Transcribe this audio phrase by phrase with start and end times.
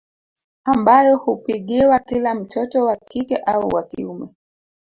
[0.63, 4.35] Ambayo hupigiwa kila mtoto wa kike au wa kiume